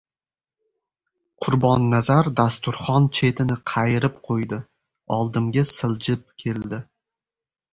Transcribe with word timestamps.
Qurbonnazar 1.45 2.29
dasturxon 2.39 3.07
chetini 3.17 3.59
qayirib 3.75 4.17
qo‘ydi. 4.31 4.59
Oldimga 5.19 5.67
siljib 5.77 6.25
keldi. 6.47 6.83